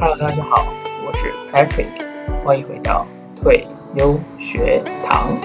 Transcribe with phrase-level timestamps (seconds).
[0.00, 0.72] Hello，大家好，
[1.04, 3.66] 我是 Patrick，欢迎回到退
[3.96, 5.36] 休学堂。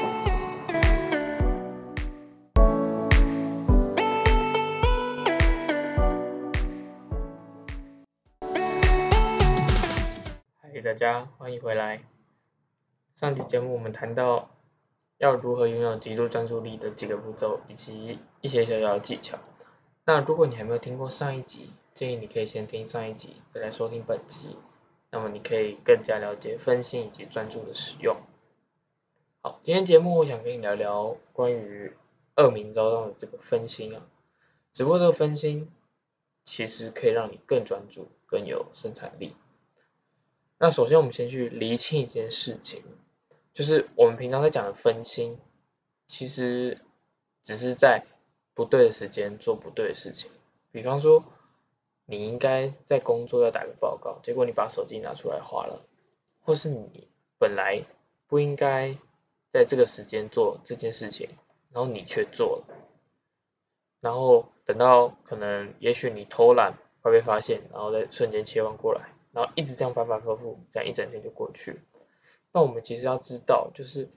[10.62, 12.04] 嗨，大家欢迎回来。
[13.16, 14.52] 上期节目我们谈到
[15.18, 19.40] 要如何拥有极度专注力的几个步骤，以及一些小小的技巧。
[20.06, 24.56] 那如果你还没有听过上一集，建议你可以先听上一集，再来收听本集。
[25.12, 28.18] 那么你可以更加了解分心以及专注的使用。
[29.42, 31.94] 好，今天节目我想跟你聊聊关于
[32.36, 34.08] 恶名昭彰的这个分心啊。
[34.74, 35.70] 只不过这个分心
[36.46, 39.36] 其实可以让你更专注、更有生产力。
[40.58, 42.82] 那首先我们先去厘清一件事情，
[43.54, 45.38] 就是我们平常在讲的分心，
[46.08, 46.80] 其实
[47.44, 48.04] 只是在
[48.56, 50.32] 不对的时间做不对的事情，
[50.72, 51.24] 比方说，
[52.06, 55.86] 你应该在工作要打个报告，结果你把手机拿出来划了，
[56.42, 57.86] 或是你本来
[58.28, 58.98] 不应该
[59.52, 61.30] 在这个时间做这件事情，
[61.72, 62.76] 然后你却做了，
[64.00, 71.82] 然后等到可能也许你偷懒会被发现，然后再瞬间切换过来，然后一直这样反反复复，这样一整天就过去。
[72.52, 74.10] 那我们其实要知道，就是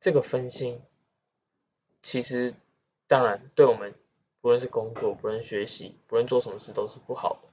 [0.00, 0.80] 这个分心，
[2.02, 2.54] 其实。
[3.06, 3.94] 当然，对我们
[4.44, 7.48] 不论是工作、不论学习、不论做什么事都是不好的。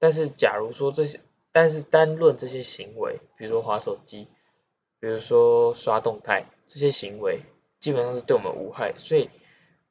[0.00, 1.20] 但是，假如说这些，
[1.52, 4.26] 但是单论这些行为，比如说划手机，
[4.98, 7.42] 比如说刷动态，这些行为
[7.78, 8.94] 基本上是对我们无害。
[8.98, 9.30] 所以，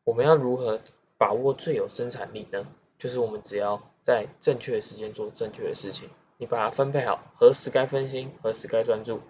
[0.03, 0.81] 我们要如何
[1.17, 2.67] 把握最有生产力呢？
[2.99, 9.21] 就是我们只要在正确的时间做正确的事情，你把它分配好，何时该分心，何时该专注，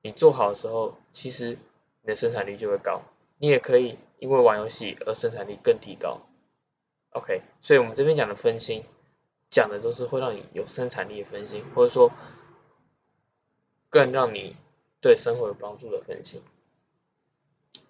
[0.00, 1.58] 你做好的时候，其实
[2.00, 3.02] 你的生产力就会高。
[3.36, 6.22] 你也可以因为玩游戏而生产力更提高
[7.10, 8.84] ，OK，所以我们这边讲的分心，
[9.50, 12.12] 讲的都是会让你有生产力的分心，或者说
[13.90, 14.56] 更让你
[15.00, 16.42] 对生活有帮助的分心。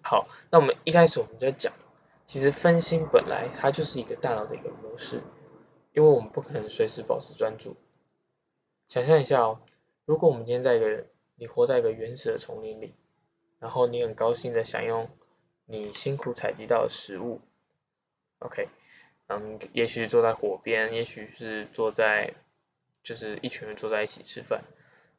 [0.01, 1.73] 好，那我们一开始我们就讲，
[2.27, 5.21] 其实分心本来它就是一个大脑的一个模式，
[5.93, 7.75] 因为我们不可能随时保持专注。
[8.87, 9.59] 想象一下哦，
[10.05, 11.05] 如果我们今天在一个
[11.35, 12.93] 你活在一个原始的丛林里，
[13.59, 15.09] 然后你很高兴的享用。
[15.71, 17.41] 你辛苦采集到的食物
[18.39, 18.69] ，OK，
[19.29, 22.33] 嗯，也许坐在火边，也许是坐在，
[23.03, 24.63] 就是一群人坐在一起吃饭。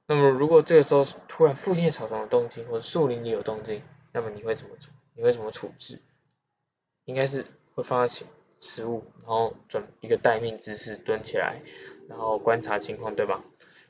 [0.07, 3.83] 那么如果这个时候突然附近草丛有动静，或者树林里有动静，
[4.13, 4.93] 那么你会怎么做？
[5.15, 6.01] 你会怎么处置？
[7.05, 8.27] 应该是会放下
[8.61, 11.61] 食物，然后准一个待命姿势蹲起来，
[12.09, 13.43] 然后观察情况，对吧？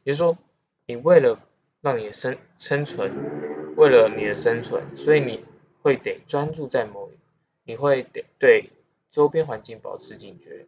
[0.05, 0.39] 也就是说，
[0.87, 1.39] 你为了
[1.81, 5.45] 让你的生生存，为了你的生存，所以你。
[5.83, 7.11] 会得专注在某，
[7.65, 8.69] 你会得对
[9.11, 10.67] 周边环境保持警觉，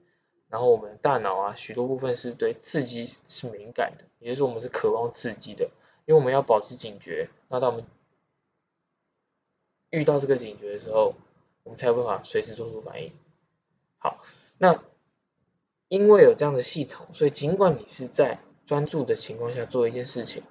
[0.49, 5.71] 然后我们大脑啊，许多部分是对刺激是敏感的，也就是我们是渴望刺激的，
[6.07, 7.87] 因为我们要保持警觉，那当我们
[9.91, 11.15] 遇到这个警觉的时候，
[11.63, 13.13] 我们才有办法随时做出反应。
[13.99, 14.21] 好，
[14.59, 14.83] 那
[15.89, 20.43] 因为有这样的系统，所以尽管你是在专注的情况下做一件事情。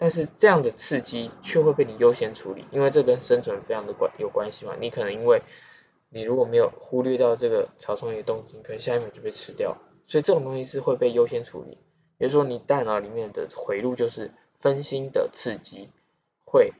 [0.00, 4.76] 但是这样的刺激却会被你优先处理，因为这跟生存非常的关有关系嘛。
[4.78, 5.42] 你可能因为
[6.08, 9.76] 你如果没有忽略掉这个草丛里的动静，可能下一秒就被吃掉，
[10.06, 11.78] 所以这种东西是会被优先处理。
[12.16, 15.88] 比如说你大脑里面的回路就是分心的刺激，
[16.44, 16.72] 会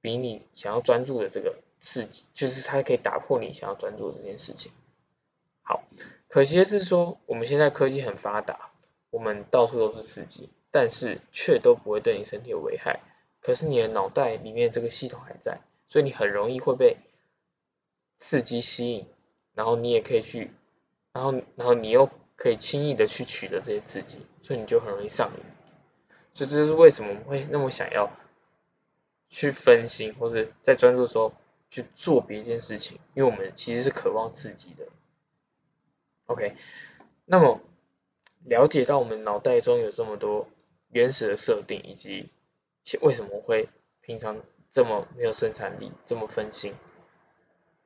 [0.00, 4.72] 比你想要专注的这个刺激，就是它可以打破你想要专注这件事情。
[5.62, 5.82] 好，
[6.28, 8.70] 可惜的是说我们现在科技很发达，
[9.10, 10.50] 我们到处都是刺激。
[10.72, 13.00] 但是却都不会对你身体有危害，
[13.40, 16.98] 可是你的脑袋里面这个系统还在，所以你很容易会被
[18.18, 19.06] 刺激吸引，
[19.54, 20.50] 然后你也可以去，
[21.12, 25.44] 然后然后你又可以轻易的去取得这些刺激，所以你就很容易上瘾。
[26.34, 28.10] 所以这就是为什么我们会那么想要
[29.28, 31.32] 去分心，或者在专注的时候
[31.70, 34.86] 去做别一件事情，因为我们其实是渴望刺激的。
[36.26, 36.56] OK，
[37.24, 37.60] 那么
[38.44, 40.48] 了解到我们脑袋中有这么多。
[40.92, 42.30] 原始的设定以及
[43.02, 43.68] 为什么会
[44.00, 44.40] 平常
[44.70, 46.74] 这么没有生产力，这么分心，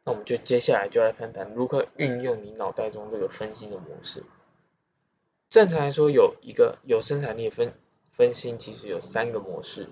[0.05, 4.25] 那我们就接下来就来谈谈如何运用你脑袋中这个分心的模式。
[5.51, 7.75] 正常来说，有一个有生产力分
[8.11, 9.89] 分心，其实有三个模式：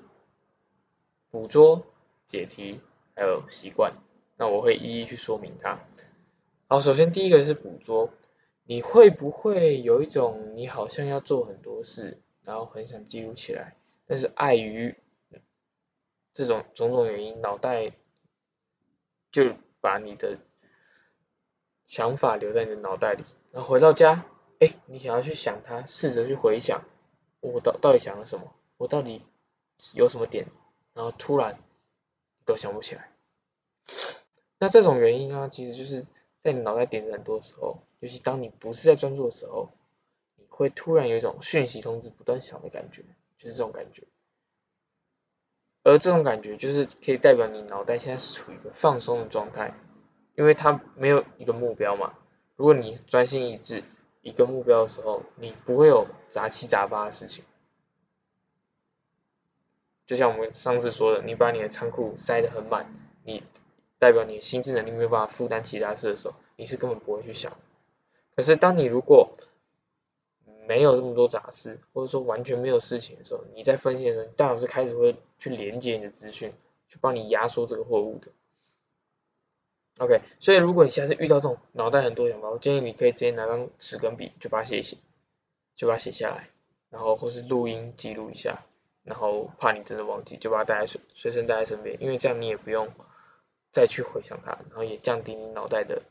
[1.30, 1.84] 捕捉、
[2.26, 2.80] 解题，
[3.14, 3.94] 还有习惯。
[4.36, 5.80] 那我会一一去说明它。
[6.68, 8.10] 好，首先第一个是捕捉，
[8.64, 12.20] 你会不会有一种你好像要做很多事？
[12.44, 13.76] 然后很想记录起来，
[14.06, 14.96] 但是碍于
[16.32, 17.92] 这种种种原因，脑袋
[19.32, 20.38] 就把你的
[21.86, 23.24] 想法留在你的脑袋里。
[23.52, 24.24] 然后回到家，
[24.60, 26.84] 哎，你想要去想它，试着去回想，
[27.40, 29.22] 我到到底想了什么，我到底
[29.94, 30.60] 有什么点子，
[30.92, 31.58] 然后突然
[32.44, 33.10] 都想不起来。
[34.58, 36.06] 那这种原因啊，其实就是
[36.42, 39.70] 在你脑袋点子很多的时候，尤其当你不是在专注的时候，
[40.36, 43.02] 你会突然有一种讯息通知不断响的感觉，
[43.38, 44.02] 就是这种感觉。
[45.88, 49.72] 而这种感觉就是可以代表你脑袋现在是处于一个放松的状态，
[50.34, 52.12] 因为它没有一个目标嘛。
[52.56, 53.82] 如果你专心一致
[54.20, 57.42] 一个目标的时候，你不会有杂七杂八的事情。
[60.04, 62.94] 就像我们上次说的，你把你的仓库塞得很满，
[63.24, 63.42] 你
[63.98, 67.56] 代表你的心智能力没有办法负担其他事的时候，你是根本不会去想。
[68.36, 69.37] 可是当你如果
[70.68, 76.52] 没有这么多杂事，或者说完全没有事情的时候，你在分析的时候，大脑是开始会去连接你的资讯，
[76.88, 78.28] 去帮你压缩这个货物的。
[79.96, 84.98] OK，所以如果你下次遇到这种脑袋很多想法，我建议你可以直接拿张纸跟笔，就把它写一写，
[85.74, 86.50] 就把它写下来，
[86.90, 88.62] 然后或是录音记录一下。
[89.04, 92.90] 然后怕你真的忘记，就把它带在随随身带在身边，因为这样你也不用
[93.72, 96.02] 再去回想它，然后也降低你脑袋的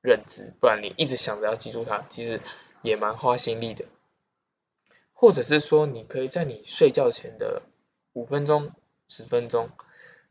[0.00, 2.40] 认知，不然你一直想着要记住它，其实
[2.80, 3.86] 也蛮花心力的。
[5.24, 7.62] 或者是说，你可以在你睡觉前的
[8.12, 8.72] 五分钟、
[9.08, 9.70] 十分钟，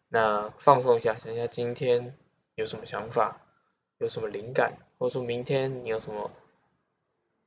[0.08, 2.16] 那放松一下，想一下今天
[2.54, 3.42] 有什么想法，
[3.98, 6.30] 有什么灵感，或者说明天你有什么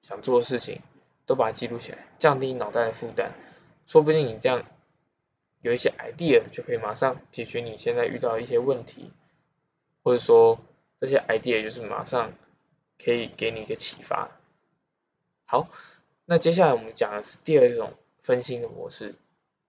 [0.03, 0.81] 想做的事情，
[1.25, 3.31] 都把它记录起来，降低脑袋的负担。
[3.87, 4.67] 说不定你这样
[5.61, 9.13] 有一些 idea 就可以马上解决你现在遇到的一些问题，
[10.03, 10.59] 或者说
[10.99, 12.33] 这些 idea 就是马上
[12.99, 14.33] 可以给你一个启发。
[15.45, 15.69] 好，
[16.27, 19.15] 那接下来我们讲的是第二种分心的模式，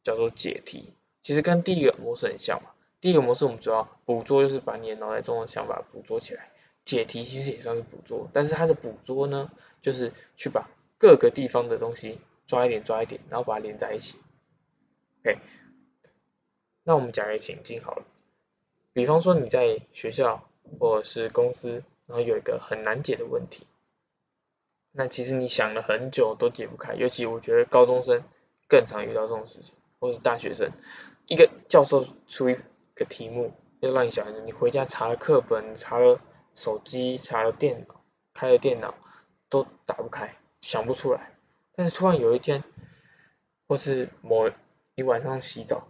[0.04, 0.94] 叫做解题。
[1.24, 2.71] 其实跟第一个模式很像嘛。
[3.00, 6.50] 第一个模式我们主要捕捉就是把你的脑袋中的想法捕捉起来，
[6.83, 9.50] 解题其实也算是捕捉，但是它的捕捉呢，
[9.81, 12.19] 就是去把各个地方的东西。
[12.48, 14.18] 抓一点，抓一点，然后把它连在一起。
[15.19, 15.38] OK，
[16.83, 18.06] 那我们讲一个情境好了，
[18.94, 20.48] 比方说你在学校
[20.80, 23.68] 或者是公司，然后有一个很难解的问题，
[24.97, 28.23] 那其实你想了很久都解不开，尤其我觉得高中生
[28.67, 30.71] 更常遇到这种事情，或是大学生，
[31.27, 32.57] 一个教授出一
[32.95, 36.19] 个题目要让你想，你回家查了课本，查了
[36.55, 38.01] 手机，查了电脑，
[38.33, 38.95] 开了电脑
[39.49, 41.31] 都打不开，想不出来。
[41.75, 42.63] 但是突然有一天，
[43.67, 44.49] 或是某
[44.95, 45.89] 你晚上洗澡，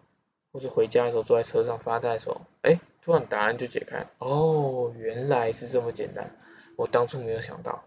[0.52, 6.36] 或是回家的时候坐在车上发呆的时候，哎，突然答案就解开，哦，原来是这么简单，
[6.76, 7.86] 我当初没有想到。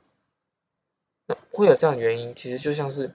[1.50, 3.12] 会有这样的原因，其实就像是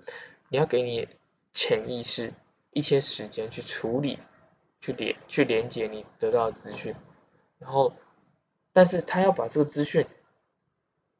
[0.49, 1.07] 你要给你
[1.53, 2.33] 潜意识
[2.71, 4.19] 一些时间去处理、
[4.81, 6.95] 去连、去连接你得到的资讯，
[7.59, 7.93] 然后，
[8.73, 10.05] 但是他要把这个资讯。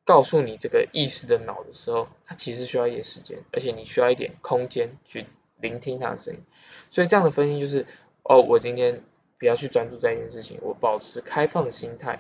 [0.08, 5.26] 告诉你这个意识的脑的时候，他其实需要一点时间，而且你需要一点空间去
[5.60, 6.40] 聆听他的声音。
[6.92, 7.88] 所以这样的分析就是，
[8.22, 9.02] 哦，我今天
[9.40, 12.20] 不要去专注在一件事情，我保持开放的心态，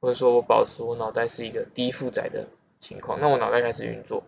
[0.00, 2.48] 或者说我保持我脑袋是一个低负载的
[2.80, 4.24] 情况，那我脑袋开始运作，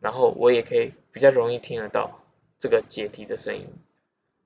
[0.00, 2.20] 然后我也可以比较容易听得到
[2.60, 3.66] 这个解题的声音。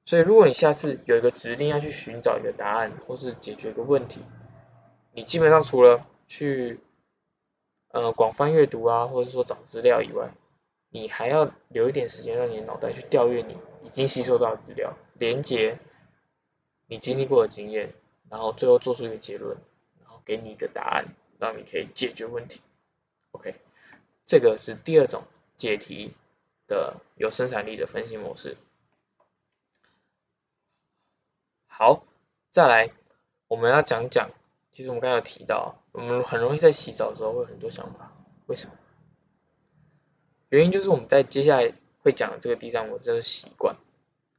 [0.05, 4.21] 所以如果你下次有一个指令要去寻找一个答案，或是解决一个问题，
[5.13, 6.81] 你基本上除了去
[7.91, 10.31] 呃，广泛阅读啊，或者说找资料以外，
[10.91, 15.79] 你还要留一点时间让你的脑袋去调阅你已经吸收到的资料，连接
[16.87, 17.93] 你经历过的经验，
[18.31, 19.59] 然后最后做出一个结论，
[20.01, 21.07] 然后给你一个答案，
[21.39, 22.61] 让你可以解决问题。
[23.39, 23.55] OK，
[24.25, 25.23] 这个是第二种
[25.57, 26.15] 解题
[26.67, 28.57] 的有生产力的分析模式。
[31.69, 32.03] 好，
[32.51, 32.91] 再来
[33.47, 34.31] 我们要讲讲。
[34.73, 38.13] 其实我们刚刚有提到，我们很容易在洗澡的时候会有很多想法，
[38.47, 38.75] 为什么？
[40.51, 43.77] 原因就是我们在接下来会讲的这个第三模式是习惯。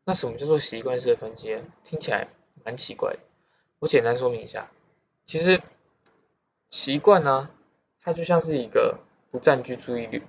[0.05, 1.61] 那什么叫做习惯式的分析？
[1.83, 2.29] 听起来
[2.63, 3.19] 蛮奇怪的。
[3.79, 4.69] 我简单说明一下，
[5.25, 5.61] 其实
[6.69, 7.49] 习惯呢，
[8.01, 8.99] 它就像是一个
[9.31, 10.21] 不占据注意力、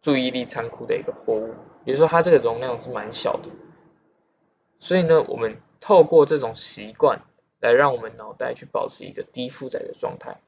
[0.00, 1.54] 注意力仓库的一个货物，
[1.84, 3.50] 也就是说它这个容量是蛮小的。
[4.78, 7.22] 所以呢，我们透过这种习惯。
[7.62, 10.40] 来让我们脑袋去保持一个低负载的状态，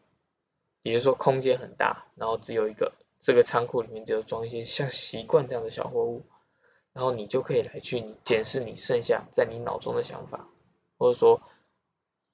[0.82, 6.24] 也就是说空间很大，然后只有一个这个仓库里面只有装一些像习惯这样的小货物，
[6.92, 10.48] 然后你就可以来去检视你剩下在你脑中的想法，
[10.98, 11.40] 或者说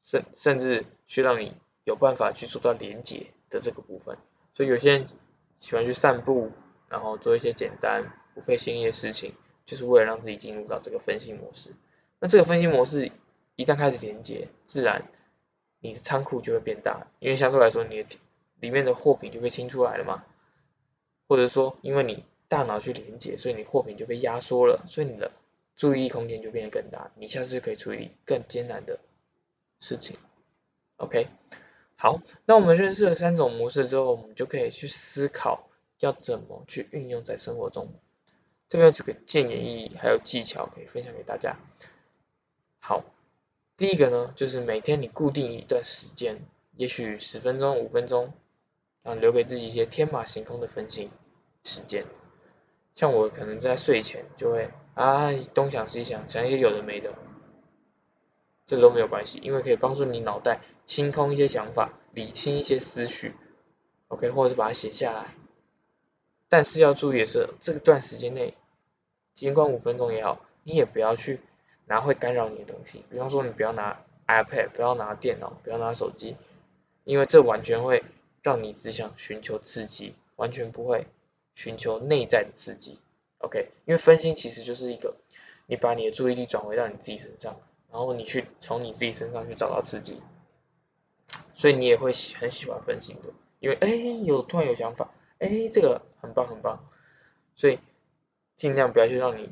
[0.02, 1.52] 甚甚至去让你
[1.84, 4.16] 有办法去做到连接的这个部分。
[4.54, 5.06] 所以有些人
[5.58, 6.50] 喜欢去散步，
[6.88, 9.34] 然后做一些简单不费心力的事情，
[9.66, 11.74] 就是为了让自己进入到这个分析模式。
[12.18, 13.12] 那这个分析模式。
[13.56, 15.10] 一旦开始连接，自然
[15.80, 18.18] 你的仓库就会变大，因为相对来说你的
[18.58, 20.24] 里面的货品就被清出来了嘛，
[21.28, 25.30] 或者说因为你大脑去连接，所以你货品就被压缩了，所以你的
[25.76, 28.98] 注意力空间就变得更大，你下次就可以处理更艰难的
[29.80, 30.16] 事情。
[30.96, 31.26] OK，
[32.02, 37.92] 好，那我们认识了三种模式之后，我们就可以去思考要怎么去运用在生活中。
[38.70, 41.58] 这边有几个建言意义，还有技巧可以分享给大家。
[42.78, 43.04] 好，
[43.76, 46.40] 第一个呢，就是每天你固定一段时间，
[46.74, 48.32] 也许十分钟、五分钟，
[49.02, 51.10] 啊，留给自己一些天马行空的分心
[51.64, 52.06] 时间。
[52.94, 57.12] 像我可能在睡前就会啊东想西想，想一些有的没的，
[58.64, 63.36] 这都没有关系，因为可以帮助你脑袋清空一些想法，理清一些思绪
[64.08, 65.36] ，OK，或者是把它写下来。
[66.48, 68.54] 但是要注意的是，这个段时间内。
[69.36, 71.38] 尽管五分钟也好，你也不要去
[71.86, 76.36] 拿会干扰你的东西，比方说你不要拿 iPad，不要拿电脑，不要拿手机，
[77.04, 78.02] 因为这完全会
[78.42, 81.06] 让你只想寻求刺激，完全不会
[81.54, 82.98] 寻求内在的刺激。
[83.38, 85.14] OK，因为分心其实就是一个
[85.66, 87.60] 你把你的注意力转回到你自己身上，
[87.92, 90.20] 然后你去从你自己身上去找到刺激，
[91.54, 93.88] 所以你也会喜很喜欢分心的，因为哎
[94.24, 96.82] 有突然有想法，哎这个很棒很棒，
[97.54, 97.78] 所以。
[98.56, 99.48] 尽量不要去让你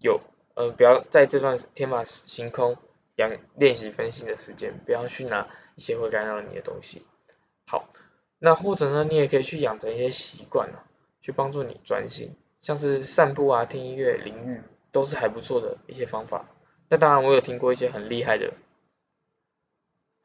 [0.00, 0.18] 有，
[0.54, 2.78] 呃，不要在这段天马行空
[3.16, 7.02] 养练习分析的时间，不要去拿一些会干扰你的东西。
[7.66, 7.90] 好，
[8.38, 10.88] 那或者呢，你也可以去养成一些习惯啊，
[11.20, 16.48] 去帮助你专心，像是散步啊、听音乐、淋浴，都是还不错的一些方法。
[16.88, 18.54] 那当然，我有听过一些很厉害的、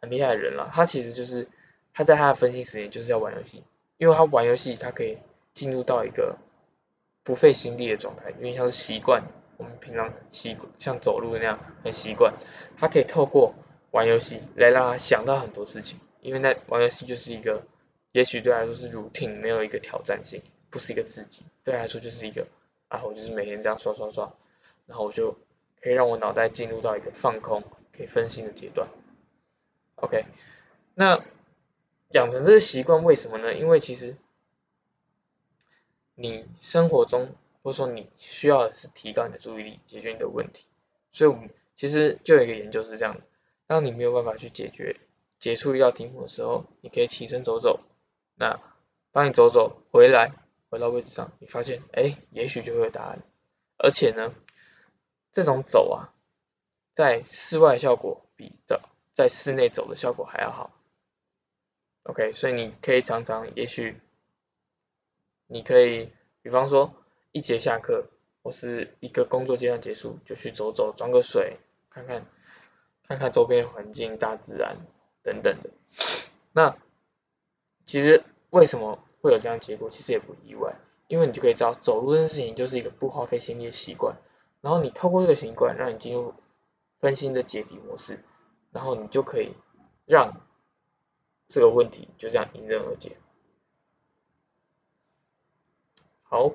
[0.02, 1.48] 很厉害的人了，他其实就是
[1.94, 3.64] 他在他的分析时间就是要玩游戏，
[3.98, 5.18] 因为他玩游戏，他可以
[5.54, 6.38] 进入到一个。
[7.24, 9.26] 不费心力的状态，因为像是习惯，
[9.58, 12.34] 我们平常习像走路那样很习惯，
[12.80, 13.54] 他可以透过
[13.92, 17.62] 玩游戏来让他想到很多事情，因为那玩游戏就是一个，
[18.12, 20.42] 也许对他来说是 routine，没有一个挑战性，
[20.72, 22.48] 不是一个刺激，对他来说就是一个，
[22.88, 24.34] 啊，我就是每天这样刷刷刷，
[24.88, 25.38] 然后我就
[25.80, 27.62] 可以让我脑袋进入到一个放空，
[27.96, 28.88] 可以分心的阶段。
[30.02, 30.26] OK，
[30.94, 31.24] 那
[32.10, 33.54] 养成这个习惯为什么呢？
[33.54, 34.18] 因为其实。
[36.14, 40.66] 你生活中，或者说你需要的是提高你的注意力，解决你的问题。
[41.12, 43.22] 所以，我们其实就有一个研究是这样的：
[43.66, 44.98] 当你没有办法去解决、
[45.40, 47.80] 解出一道题目的时候，你可以起身走走。
[48.36, 48.60] 那
[49.12, 50.34] 当你走走回来，
[50.70, 53.24] 回到位置上，你发现，哎，也许就会有答案。
[53.78, 54.36] 而且呢，
[55.32, 56.10] 这种走啊，
[56.94, 58.80] 在室外效果比在
[59.14, 60.72] 在室内走的效果还要好。
[62.04, 64.00] OK，所以你可以常常，也许。
[65.48, 66.94] 你可以，比方说
[67.34, 68.06] 一节下课，
[68.42, 71.58] 或是一个工作阶段结束，就去走走，装个水，
[71.90, 72.26] 看看
[73.06, 74.78] 看看周边环境、大自然
[75.24, 75.70] 等等的。
[76.54, 76.78] 那
[77.86, 80.76] 其实为什么会有这样结果，其实也不意外，
[81.08, 84.16] 因为你就可以知道，走路这件事情就是一个不花费心力的习惯。
[84.62, 86.34] 然后你透过这个习惯，让你进入
[87.02, 88.24] 分心的解题模式，
[88.72, 89.54] 然后你就可以
[90.06, 90.42] 让
[91.48, 93.18] 这个问题就这样迎刃而解。
[96.24, 96.52] 好，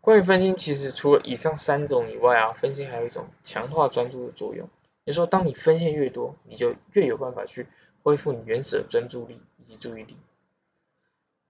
[0.00, 4.68] 关于分心，其实除了以上三种以外啊，分心还有一种强化专注的作用。
[5.04, 7.66] 也说，当你分心越多，你就越有办法去
[8.02, 10.16] 恢复你原始的专注力以及注意力。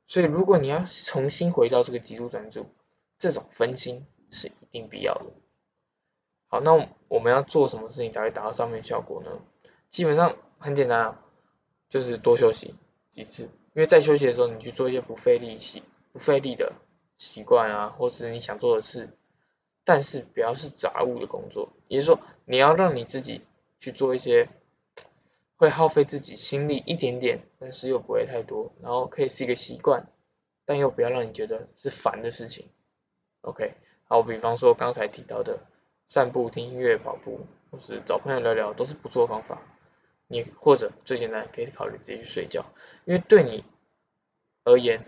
[0.07, 2.67] 所以，如果你要重新回到这个极度专注，
[3.19, 5.27] 这种分心是一定必要的。
[6.49, 9.31] 好，那我们要做什么事情才会达到上面效果呢？
[9.95, 11.21] 基本上很简单啊，
[11.89, 12.75] 就是多休息
[13.13, 13.45] 几次。
[13.45, 15.57] 因为在休息的时候，你去做一些不费力、
[16.13, 16.73] 不费力的。
[17.17, 19.09] 习惯啊，或是你想做的事，
[19.85, 23.43] 但是不要是杂物的工作，也就是说，你要让你自己
[23.79, 24.49] 去做一些
[25.55, 30.09] 会耗费自己心力一点点，但是又不会太多，然后可以是一个习惯，
[30.65, 32.67] 但又不要让你觉得是烦的事情。
[33.43, 33.75] OK，
[34.09, 35.61] 好，比方说刚才提到的
[36.09, 39.63] 散步、听音乐、跑步，或是找朋友聊聊，都是不错的方法。
[40.27, 42.65] 你或者最简单可以考虑直接去睡觉，
[43.05, 43.65] 因为对你
[44.65, 45.05] 而言，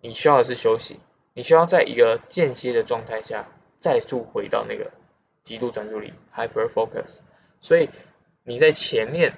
[0.00, 0.98] 你需要的是休息。
[1.32, 4.90] 你需要在一个间歇的状态下，再度回到那个
[5.44, 7.20] 极度专注力 （hyper focus）。
[7.60, 7.88] 所以
[8.42, 9.34] 你在前面，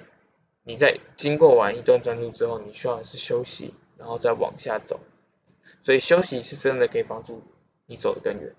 [0.63, 4.99] 你在经过完一段专注之后，你需要的是休息，然后再往下走。
[5.83, 7.43] 所以休息是真的可以帮助
[7.85, 8.55] 你走得更远。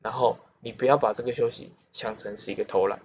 [0.00, 3.02] 然后你不要把这个休息想成是一个偷懒，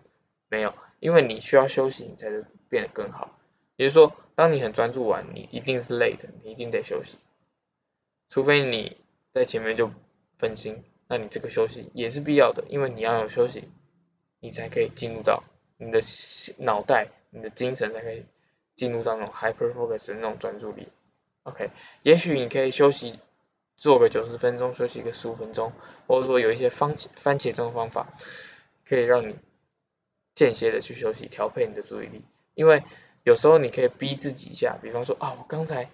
[0.48, 3.38] 没有，因为你需要休息，你才能变得更好。
[3.76, 7.18] 也就是说，当你很专注完，你一定是累的，你一定得休息，
[8.30, 8.98] 除非你。
[9.34, 9.92] 在前面就
[10.40, 13.70] 分心，那你这个休息也是必要的，因为你要有休息，
[14.40, 15.44] 你才可以进入到
[15.78, 16.02] 你的
[16.58, 18.26] 脑袋、你的精神才可以
[18.76, 20.88] 进入到那种 hyper focus 的那种专注力。
[21.44, 21.70] OK，
[22.02, 23.20] 也许你可以休息
[23.76, 25.72] 做个九十分钟，休息个十五分钟，
[26.08, 28.08] 或者说有一些番茄番茄钟方法，
[28.90, 29.36] 可以让你
[30.38, 32.22] 间歇的去休息，调配你的注意力。
[32.54, 32.84] 因为
[33.24, 35.90] 有时候你可以逼自己一下，比方说啊，我刚才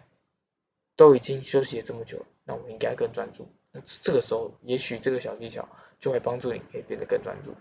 [0.97, 3.47] 都已经休息了这么久，那我应该更专注。
[3.71, 7.55] 那这个时候，也许这个小技巧就会帮助你可以变得更专注。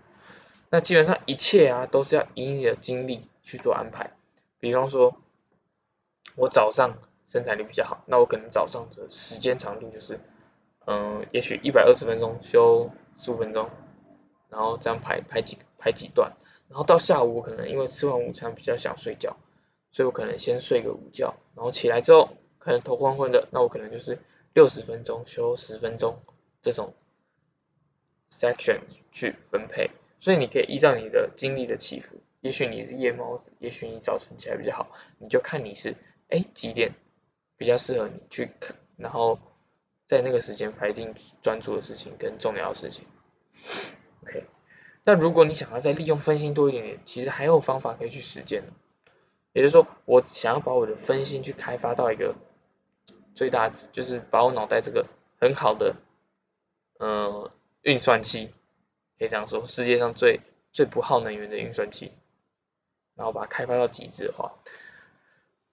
[0.71, 4.11] 那基本上一切啊，都是要以你的精力去做安排。
[4.59, 5.17] 比方说，
[6.35, 6.99] 我早上
[7.29, 10.19] 生产力比较好，那我可能早上的时间长度就是，
[10.87, 13.71] 嗯，也许一百二十分钟休十五分钟，
[14.51, 16.33] 然后这样排排几排几段，
[16.73, 19.37] 然后到下午我可能因为吃完午餐比较想睡觉，
[19.93, 24.19] 所以我可能先睡个午觉，然后起来之后可能头昏昏的，那我可能就是
[24.55, 26.17] 六十分钟休十分钟
[26.63, 26.95] 这种
[28.31, 28.81] section
[29.13, 32.17] 去分配，所以你可以依照你的精力的起伏。
[32.41, 34.89] 也许你是夜猫子，也许你早晨起来比较好，
[35.19, 35.95] 你就看你是
[36.29, 36.95] 哎几点
[37.57, 39.39] 比较适合你去看，然后
[40.09, 43.05] 在那个时间排定专注的事情跟重要的事情。
[44.25, 44.45] OK，
[45.05, 48.73] 那如果你想要再利用分心多一点点，其实还有方法可以去实践的。
[49.53, 52.35] 也就是说，我想要把我的分心去开发到一个
[53.35, 55.07] 最大值，就是把我脑袋这个
[55.41, 55.97] 很好的
[56.99, 57.51] 呃
[57.83, 58.53] 运算器，
[59.19, 60.41] 可以这样说，世界上最
[60.73, 62.13] 最不耗能源的运算器。
[63.15, 64.55] 然后把它开发到极致的话，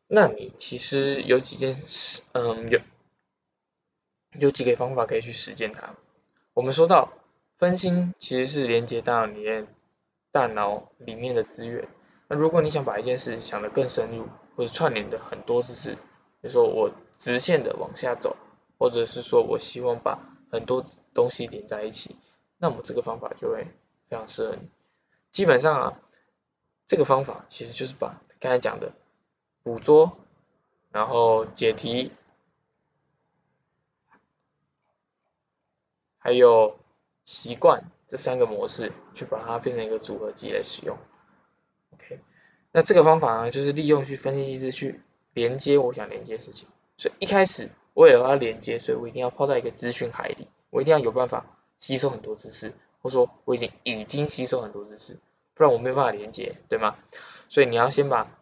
[0.08, 2.82] 那你其实有几件事，嗯，有
[4.38, 5.96] 有几个方法可以去实践它。
[6.54, 7.14] 我们说到
[7.60, 9.68] 分心其实是连接大脑里面
[10.32, 11.88] 大脑里面的资源。
[12.28, 16.00] 那如果你想把一件事想得更深入，或者串联的很多知识，比
[16.48, 18.36] 如说我直线的往下走，
[18.80, 20.18] 或者是说我希望把
[20.52, 22.16] 很多东西连在一起，
[22.58, 23.68] 那么这个方法就会
[24.08, 24.68] 非常适合你。
[25.32, 26.00] 基本上啊。
[26.92, 28.92] 这个方法其实就是把刚才讲的
[29.62, 30.18] 捕捉，
[30.92, 32.12] 然后解题，
[36.18, 36.76] 还有
[37.30, 40.98] 习惯这三个模式，去把它变成一个组合机来使用。
[41.94, 42.22] OK，
[42.72, 45.00] 那这个方法呢，就是利用去分析机制去
[45.36, 46.68] 连接我想连接的事情。
[46.98, 51.46] 所以一开始我也要连接，所以我一定要泡在一个资讯海里，我一定要有办法
[51.80, 55.20] 吸收很多知识，或说我已经已经吸收很多知识。
[55.54, 56.98] 不然我没有办法连接，对吗？
[57.48, 58.36] 所以你要先把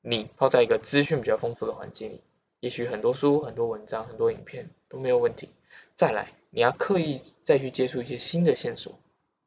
[0.00, 2.22] 你泡在一个资讯比较丰富的环境里，
[2.60, 5.50] 也许很多书、很多文章、很多影片都没有问题。
[5.94, 8.98] 再来，你要刻意再去接触一些新的线索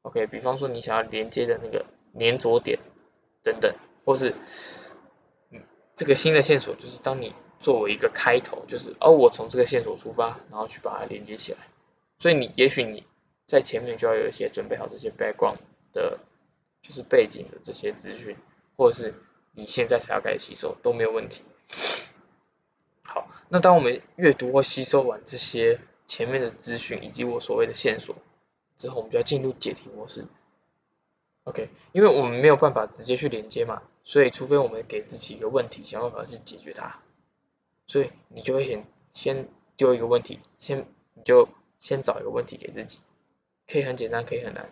[0.02, 0.28] ，OK？
[0.28, 1.86] 比方说你想要连接的那个
[2.20, 2.80] 粘着点
[3.44, 4.34] 等等，或是
[5.96, 11.60] 这个新的线索，就是当你作为一个开头，就是哦，我从这个线索出发，然后去把它连接起来。
[12.20, 13.04] 所以你也许你
[13.46, 15.58] 在前面就要有一些准备好这些 background
[15.94, 16.20] 的。
[16.86, 18.36] 就是背景的这些资讯，
[18.76, 19.14] 或者是
[19.54, 21.42] 你现在才要开始吸收都没有问题。
[23.04, 25.80] 好，那当我们阅读或吸收完这些
[26.14, 28.16] 前面的资讯以及我所谓的线索
[28.78, 30.26] 之后，我们就要进入解题模式。
[31.46, 37.00] OK，因为我们没有办法直接去连接嘛，所以除非我们给自己一个问题，想办法去解决它。
[37.88, 41.50] 所以你就会先先丢一个问题，先你就
[41.80, 43.00] 先找一个问题给自己，
[43.68, 44.70] 可以很简单，可以很难，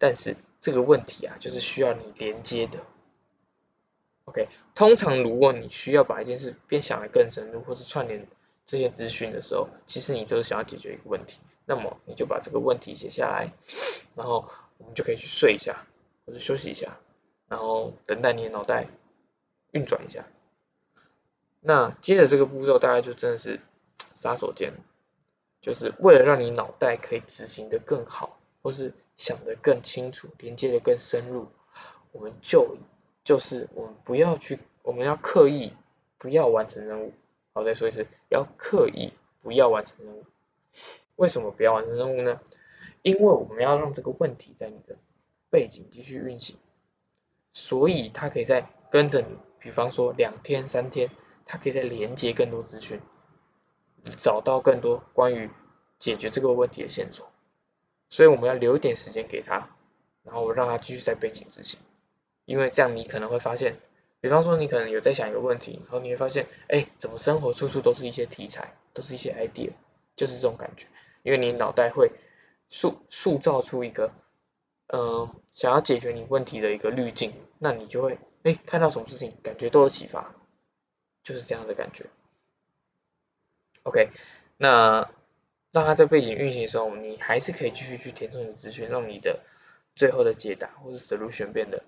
[0.00, 0.34] 但是。
[0.62, 2.80] 这个问题啊，就是需要你连接的。
[4.26, 8.26] OK，通常如果你需要把一件事变想的更深入，或是串联
[8.70, 11.38] 这些资讯的时候，其实你就是想要解决一个问题。
[11.66, 13.52] 那么你就把这个问题写下来，
[14.14, 15.84] 然后我们就可以去睡一下，
[16.24, 16.96] 或者休息一下，
[17.48, 18.86] 然后等待你的脑袋
[19.72, 20.24] 运转一下。
[21.60, 23.58] 那接着这个步骤大概就真的是
[24.12, 24.74] 杀手锏，
[25.60, 28.94] 就是为了让你脑袋可以执行的更好，或是。
[29.16, 31.48] 想的更清楚，连接的更深入，
[32.10, 32.78] 我们就
[33.22, 35.74] 就是我们不要去，我们要刻意
[36.16, 37.12] 不要完成任务。
[37.52, 40.24] 好，再说一次，要刻意不要完成任务。
[41.16, 42.40] 为什么不要完成任务呢？
[43.02, 44.96] 因为我们要让这个问题在你的
[45.50, 46.56] 背景继续运行，
[47.52, 51.10] 所以它可以在跟着你，比方说两天三天，
[51.44, 53.00] 它可以再连接更多资讯，
[54.18, 55.50] 找到更多关于
[55.98, 57.30] 解决这个问题的线索。
[58.10, 59.70] 所以我们要留一点时间给他，
[60.22, 61.80] 然后让他继续在背景执行，
[62.44, 63.76] 因为这样你可能会发现，
[64.20, 69.70] 比方说你可能有在想一个问题，然后你会发现，哎，怎么生活处处都是一些题材，都是一些 idea，
[70.16, 70.86] 就是这种感觉，
[71.22, 72.12] 因为你脑袋会
[72.68, 74.12] 塑塑造出一个，
[74.88, 80.34] 嗯，想要解决你问题的一个滤镜，那你就会，哎，看到什么事情感觉都有启发，
[81.22, 82.06] 就是这样的感觉。
[83.82, 84.10] OK，
[84.56, 85.10] 那。
[85.72, 89.38] 让它在背景运行的时候，你还是可以继续去填充你的资讯，让你的
[89.94, 91.84] 最后的解答或是 solution 变得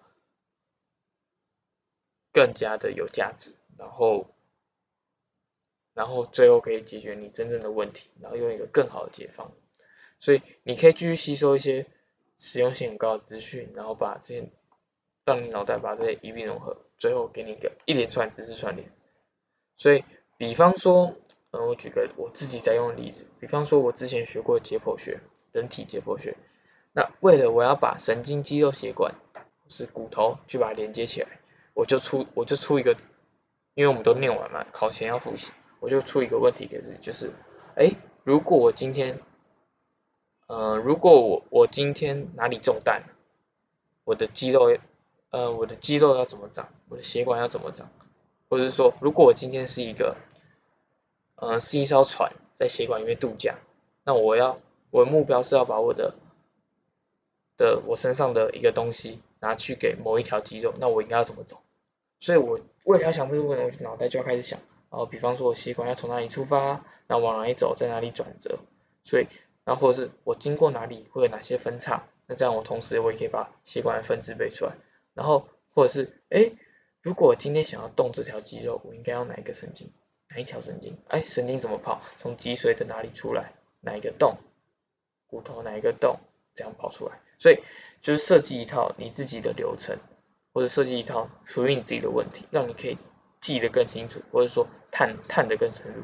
[2.33, 4.35] 更加的有价值，然后
[5.95, 9.53] 然后最后可以解决你真正的问题，然后用一个更好的解方。
[10.21, 11.87] 所以你可以继续吸收一些
[12.39, 14.49] 实用性很高的资讯，然后把这些
[15.25, 18.89] 让你脑袋把这些一并融合，最后给你一个一连串知识串联。
[19.77, 20.05] 所以，
[20.37, 21.15] 比方说，
[21.51, 26.37] 嗯，我举个我自己在用的例子，比方说，我之前学过解剖学，人体解剖学。
[26.93, 29.15] 那为了我要把神经、肌肉、血管
[29.69, 31.41] 是骨头去把它连接起来，
[31.75, 32.97] 我就出我就出一个，
[33.75, 37.33] 因为我们都念完嘛，考前要复习，我就出一个问题给自己，就是，
[37.77, 37.93] 哎，
[38.25, 39.21] 如果我今天，
[40.47, 43.03] 呃，如果我我今天哪里中弹，
[44.05, 44.77] 我的肌肉，
[45.31, 47.91] 呃，我的肌肉要怎么长，我的血管要怎么长，
[48.51, 50.17] 或者是说，如果我今天是一个，
[51.37, 53.59] 呃，是一艘船在血管里面度假，
[54.05, 56.15] 那我要我的目标是要把我的
[57.57, 61.61] 的我身上的一个东西拿去给某一条肌肉，那我应该要怎么走？
[62.21, 68.61] 所以我为了要想这个问题，我脑袋就要开始想，然后比方说我血管要从哪里出发，然后往哪里走，在哪里转折，
[69.05, 69.27] 所以
[69.65, 74.75] 然后或者是我经过哪里会有哪些分叉，那这样我同时我也可以把血管的分支背出来，
[75.13, 76.53] 然后或者是哎，
[77.01, 79.91] 如果我今天想要动这条肌肉，我应该要哪一个神经，
[80.31, 80.97] 哪一条神经？
[81.09, 82.01] 哎，神经怎么跑？
[82.19, 83.53] 从脊髓的哪里出来？
[83.81, 84.37] 哪一个洞？
[85.27, 86.21] 骨头哪一个洞？
[86.55, 87.19] 这样跑出来？
[87.39, 87.59] 所以
[88.03, 89.97] 就是设计一套你自己的流程，
[90.53, 92.99] 或者设计一套属于你自己的问题，让你可以
[93.41, 96.03] 记得更清楚，或者说探探得更深入。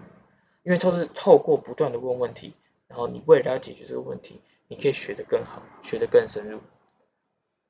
[0.63, 2.55] 因为都是透过不断的问问题，
[2.87, 6.61] 然后你为了要解决这个问题，你可以学得更好，学得更深入。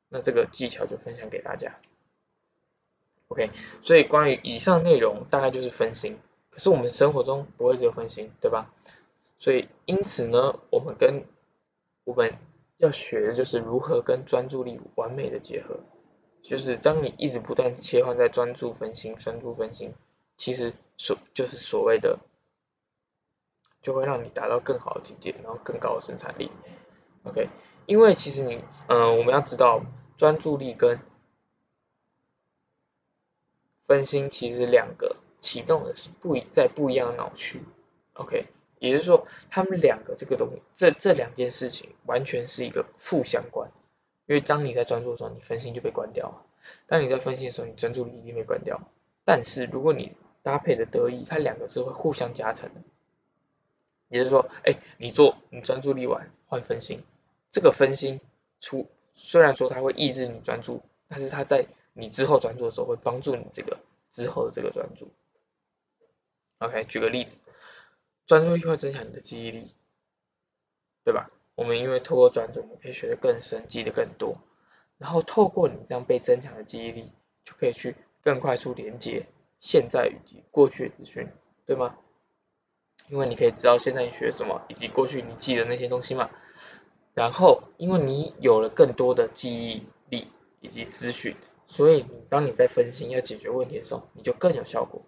[0.09, 1.79] 那这个技巧就分享给大家。
[3.29, 3.51] OK，
[3.83, 6.19] 所以关于以上内容大概就是分心，
[6.51, 8.75] 可是我们生活中不会只有分心，对吧？
[9.39, 11.25] 所以因此呢，我们跟
[12.05, 12.37] 我们。
[12.79, 15.81] 要学的就是如何跟专注力完美的结合，
[16.43, 19.95] 就是当你一直不断切换在专注分心、专注分心，
[20.37, 22.21] 其实所就是所谓的，
[23.83, 26.53] 就会让你达到更好的境界，然后更高的生产力。
[27.25, 27.49] OK，
[27.87, 29.83] 因为其实你，嗯，我们要知道
[30.17, 31.01] 专注力跟
[33.83, 37.61] 分心其实两个启动的是不一在不一样的脑区。
[38.15, 38.47] OK。
[38.79, 43.71] 也就是说，他们两个这个东西，这这两件事情完全是一个负相关。
[44.27, 46.45] 因为当你在专注的时候，你分心就被关掉了；
[46.87, 48.81] 当你在分心的时候，你专注力一定被关掉。
[49.25, 50.13] 但是如果你
[50.43, 52.81] 搭配的得意，它两个是会互相加成的。
[54.09, 57.03] 也就是说，哎，你做你专注力完换分心，
[57.51, 58.21] 这个分心
[58.61, 63.79] 出虽然说它会抑制你专注，但是它在你之后专注的时候会帮助你这个
[64.11, 65.11] 之后的这个专注。
[66.59, 67.39] OK，举个例子。
[68.29, 69.75] 专注力会增强你的记忆力，
[71.03, 71.29] 对吧？
[71.55, 74.37] 我们因为透过专注，我们可以学得更深，记得更多。
[74.99, 77.11] 然后透过你这样被增强的记忆力，
[77.47, 79.27] 就可以去更快速连接
[79.61, 81.33] 现在以及过去的资讯，
[81.65, 81.97] 对吗？
[83.09, 86.29] 因为你可以知道现在你学什么，以及过去你记的那些东西嘛。
[87.15, 90.29] 然后因为你有了更多的记忆力
[90.61, 91.35] 以及资讯，
[91.67, 95.01] 所以你当你在分析要解决问题的时候，你就更有效果。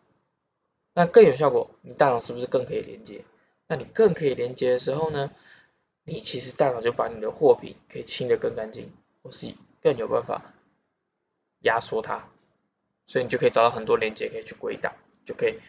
[0.93, 3.25] 那更有效果，你大脑是不是更可以连接？
[3.69, 5.31] 那你更可以连接的时候呢？
[6.03, 8.91] 你其实大脑就把你的货品可以清得更干净，
[9.23, 10.45] 或是更有办法
[11.61, 12.29] 压缩它，
[13.07, 15.61] 所以你就可以找到很多连接可以去归档，就可以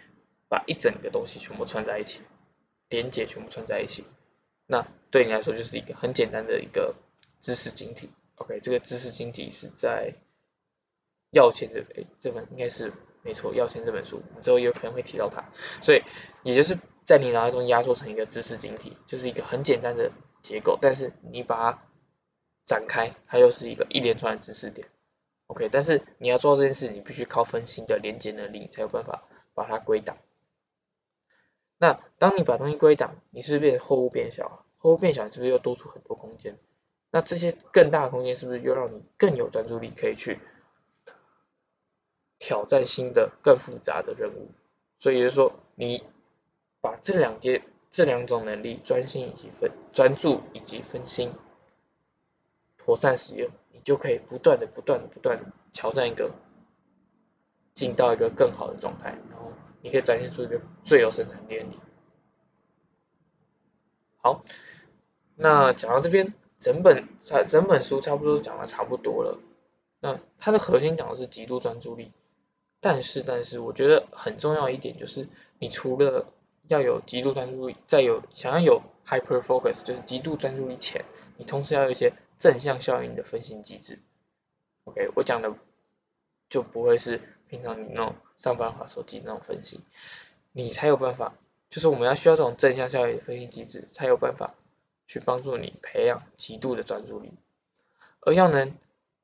[0.50, 2.22] 把一整个东西全部串在一起，
[2.90, 4.04] 连接全部串在一起。
[4.66, 6.96] 那对你来说就是一个很简单的一个
[7.42, 8.10] 知识晶体。
[8.36, 10.16] OK，这个知识晶体是在
[11.30, 12.92] 要钱这边，这本应该是。
[13.24, 15.46] 没错，要签这本书，你之后有可能会提到它，
[15.82, 16.02] 所以
[16.44, 21.78] 也就是在你脑海中压缩成一个知识晶体，就是一个很简单的结构，但是你把它
[22.66, 24.88] 展开，它又是一个一连串的知识点。
[25.48, 29.22] OK，但是你要做这件事，你必须靠分心的连接能力，才有办法
[29.54, 30.18] 把它归档。
[31.78, 34.66] 那当你把东西归档，你是不是变货物变小？
[34.78, 36.58] 货物变小，是不是又多出很多空间？
[37.12, 40.40] 那这些更大的空间，是不是又让你更有专注力可以去？
[42.44, 44.50] 挑战新的、更复杂的任务，
[44.98, 46.04] 所以就是说，你
[46.82, 51.32] 把这两件、这两种能力，专心以及分专注以及分心，
[52.80, 56.32] 妥善使用，你就可以不断的、不断的、不断的挑战一个，
[57.76, 61.80] 进到一个更好的状态，然后你可以展现出一个最有生产力的你。
[64.18, 64.44] 好，
[65.36, 69.40] 那讲到这边，整本差整本书差不多讲的差不多了。
[70.00, 72.12] 那它的核心讲的是极度专注力。
[72.82, 75.28] 但是，但是，我觉得很重要一点就是，
[75.60, 76.26] 你除了
[76.68, 81.06] 要有极度专注力，再有想要有 hyper focus，就是极度专注力前，
[81.38, 84.00] 你同时要有一些正向效应的分心机制。
[84.86, 85.54] OK，我讲的
[86.50, 89.80] 就不会是平常你那种上班划手机那种分析，
[90.52, 91.36] 你才有办法，
[91.70, 94.56] 就是我们要需要这种正向效应的分析机制，才有办法
[95.08, 97.32] 去帮助你培养极度的专注力。
[98.22, 98.74] 而要能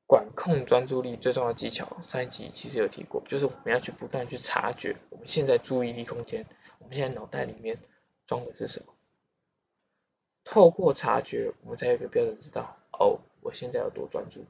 [0.08, 6.46] 管控专注力最重要的技巧，上一集其实有提过，就是我们要去不断去察觉我们现在注意力空间，
[6.78, 7.78] 我们现在脑袋里面
[8.26, 8.94] 装的是什么。
[10.44, 14.46] 透过察觉，我们才有一个标准知道，哦，我现在有多专注，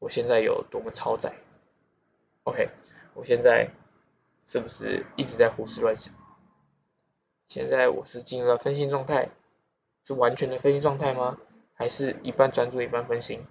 [0.00, 1.32] 我现在有多么超载。
[2.42, 2.70] OK，
[3.14, 3.70] 我现在
[4.48, 6.12] 是不是一直在胡思乱想？
[7.46, 9.28] 现在我是进入了分心状态，
[10.04, 11.38] 是完全的分心状态吗？
[11.74, 13.46] 还是一半专注一半分心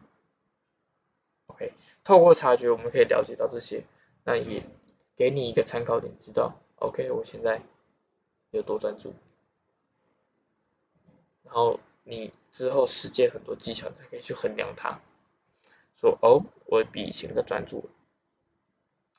[2.03, 3.83] 透过察觉，我们可以了解到这些，
[4.23, 4.63] 那也
[5.15, 7.61] 给你一个参考点，知道 OK，我现在
[8.51, 9.13] 有多专注。
[11.43, 14.99] 然后你之后实践很多技巧，才可以去衡量它，
[15.95, 17.89] 说哦，我比以前更专注。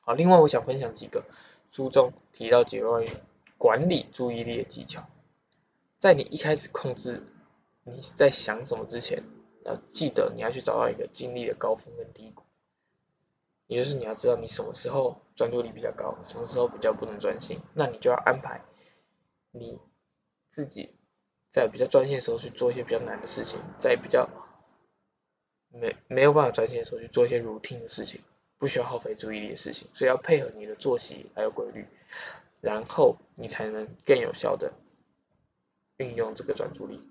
[0.01, 1.23] 好，另外我想分享几个
[1.71, 3.03] 书中提到几个
[3.57, 5.07] 管理注意力的技巧，
[5.97, 7.23] 在你一开始控制
[7.83, 9.23] 你在想什么之前，
[9.63, 12.43] 要记得你要去找到一个精力的高峰跟低谷，
[13.67, 18.61] 也就是你要知道你什么时候专注力比较高，什么时候比较不能专心，那你就要安排
[19.51, 19.79] 你
[20.51, 20.91] 自己。
[21.51, 24.27] 在比较专心的时候去做一些比较难的事情，在比较
[25.69, 28.19] 没没有办法专心的时候去做一些 routine 的事情，
[28.57, 31.87] 不需要耗费注意力的事情，所以要配合你的作息还有规律，
[32.59, 34.73] 然后你才能更有效的
[35.95, 37.01] 运用这个专注力。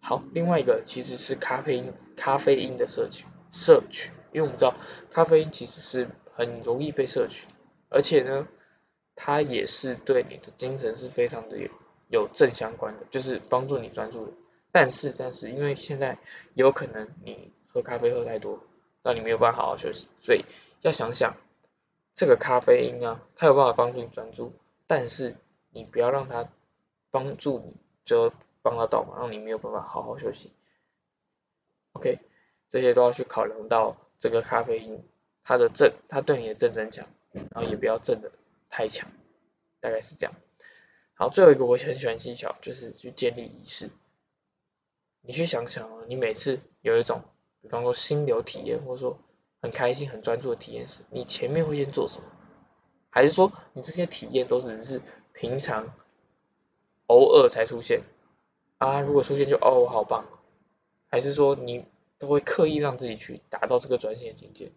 [0.00, 4.74] 好，另外一个其实是咖啡因，咖啡因的摄取摄取，因为我们知道
[5.10, 7.46] 咖啡因其实是很容易被摄取，
[7.88, 8.46] 而且呢，
[9.14, 11.70] 它也是对你的精神是非常的有。
[12.10, 14.32] 有正相关的，就是帮助你专注的。
[14.70, 16.18] 但是，但是，因为现在
[16.52, 18.60] 有可能你喝咖啡喝太多，
[19.02, 20.44] 让你没有办法好好休息，所以
[20.82, 21.34] 要想想
[22.14, 24.52] 这个咖啡因啊，它有办法帮助你专注，
[24.86, 25.34] 但是
[25.70, 26.46] 你不要让它
[27.10, 30.52] 帮助你，就帮它倒忙，让你没有办法好好休息。
[31.94, 32.20] OK，
[32.68, 35.04] 这些都要去考量到这个咖啡因
[35.42, 38.32] 它的正，它对你的正增强，然后也不要正的
[38.70, 39.10] 太强，
[39.80, 40.34] 大概是这样。
[41.12, 43.90] 好，最后一个我很喜欢技巧，就是去建立仪式。
[45.20, 47.20] 你去想想啊，你每次有一种，
[47.60, 49.18] 比方说心流体验，或者说
[49.60, 52.24] 很开心、很专注的体验时，你前面会先做什么？
[53.10, 55.02] 还是说你这些体验都只是
[55.34, 55.92] 平常
[57.08, 58.00] 偶尔才出现
[58.78, 59.02] 啊？
[59.02, 60.24] 如果出现就哦，好棒。
[61.10, 61.84] 还是说你
[62.24, 64.72] 都会刻意让自己去达到这个专心的境界？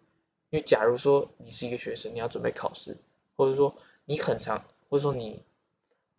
[0.50, 2.96] 因为假如说你是一个学生，你要准备考试，
[3.36, 5.42] 或者说你很长，或者说你。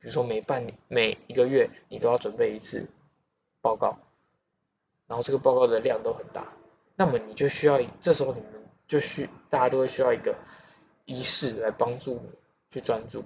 [0.02, 2.88] 比如说每半年、每一个月，你都要准备一次
[3.60, 4.00] 报告，
[5.08, 6.54] 然后这个报告的量都很大，
[6.96, 8.50] 那么你就需要，这时候你们
[8.88, 10.38] 就需大家都会需要一个
[11.04, 12.30] 仪式来帮助你
[12.72, 13.26] 去专注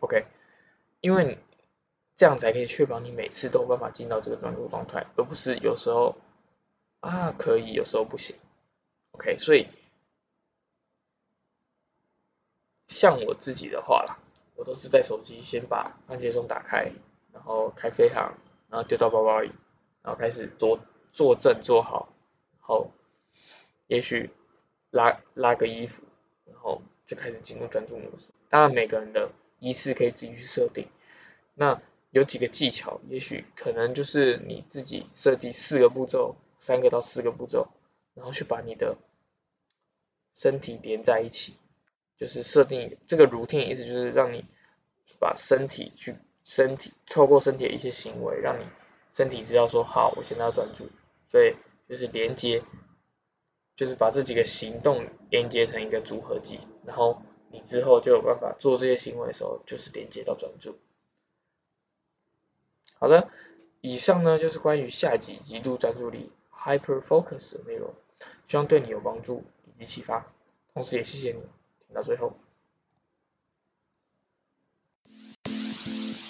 [0.00, 0.26] ，OK，
[1.00, 1.38] 因为
[2.20, 6.14] 这样才可以确保你每次都有办法进到这个专注状态，而不是有时候
[7.00, 8.36] 啊可以，有时候不行
[9.12, 9.66] ，OK，所以
[12.88, 14.18] 像我自己的话啦。
[14.54, 16.92] 我都是在手机先把番茄钟打开，
[17.32, 18.34] 然后开飞行，
[18.68, 19.50] 然后丢到包包里，
[20.02, 20.78] 然后开始坐
[21.14, 22.10] 坐正坐好，
[22.58, 22.90] 然后
[23.86, 24.28] 也许
[24.90, 26.02] 拉拉个衣服，
[26.44, 28.32] 然后就开始进入专注模式。
[28.50, 30.86] 当然每个人的仪式可以自己去设定，
[31.54, 31.80] 那
[32.10, 37.68] 有几个技巧，也许可能就是你自己设定四个步骤，三个到四个步骤，
[38.14, 38.96] 然后去把你的
[40.34, 41.54] 身体连在一起。
[42.18, 44.44] 就是设定这个 routine 意思就是让你
[45.18, 48.66] 把身体去身体透过身体的一些行为，让你
[49.14, 50.90] 身体知道说好，我现在要专注，
[51.30, 51.54] 所以
[51.88, 52.62] 就是连接，
[53.74, 60.76] 就是把这几个行动连接成一个组合技，然后你之后就有办法做这些行为的时候，就是连接到专注。
[63.00, 63.28] 好的，
[63.80, 67.94] 以上呢就是关于下集极度专注力 hyper focus 的内容，
[68.46, 70.26] 希望对你有帮助以及启发，
[70.74, 71.94] 同时也谢谢你听。
[71.94, 72.34] 到最后，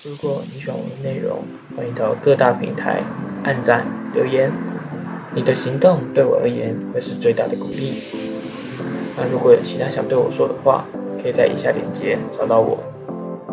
[0.04, 1.42] 如果你喜欢我的内容，
[1.76, 3.02] 欢迎到各大平台
[3.42, 4.52] 按赞留言，
[5.34, 8.00] 你的行动对我而言会是最大的鼓励。
[9.16, 10.86] 那如果有其他想对我说的话，
[11.20, 12.78] 可以在以下链接找到我。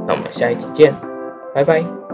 [0.08, 0.94] 那我们下一集见，
[1.54, 2.07] 拜拜。